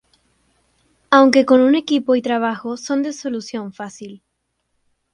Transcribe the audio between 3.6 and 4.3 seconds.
fácil.